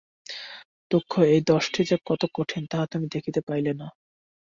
দুঃখ 0.91 1.11
এই, 1.27 1.39
দণ্ডটি 1.41 1.81
যে 1.83 1.95
কত 2.05 2.21
কঠিন, 2.33 2.63
তাহা 2.67 2.85
তুমি 2.85 3.07
দেখিতে 3.07 3.39
পাইলে 3.47 3.71
না। 3.73 3.87